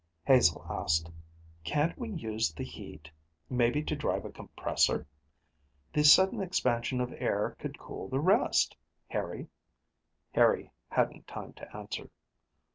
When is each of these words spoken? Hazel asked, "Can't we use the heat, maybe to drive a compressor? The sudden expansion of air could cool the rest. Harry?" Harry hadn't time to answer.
Hazel 0.25 0.65
asked, 0.67 1.11
"Can't 1.63 1.95
we 1.95 2.09
use 2.09 2.51
the 2.51 2.63
heat, 2.63 3.11
maybe 3.51 3.83
to 3.83 3.95
drive 3.95 4.25
a 4.25 4.31
compressor? 4.31 5.05
The 5.93 6.03
sudden 6.03 6.41
expansion 6.41 6.99
of 6.99 7.13
air 7.19 7.55
could 7.59 7.77
cool 7.77 8.07
the 8.07 8.19
rest. 8.19 8.75
Harry?" 9.09 9.47
Harry 10.33 10.71
hadn't 10.89 11.27
time 11.27 11.53
to 11.53 11.77
answer. 11.77 12.09